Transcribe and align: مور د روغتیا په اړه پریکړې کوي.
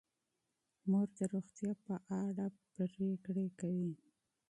مور 0.89 1.07
د 1.17 1.19
روغتیا 1.33 1.71
په 1.85 1.95
اړه 2.23 2.45
پریکړې 2.73 3.47
کوي. 3.59 3.91